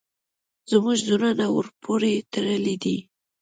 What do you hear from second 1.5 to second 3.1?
ورپورې تړلي دي.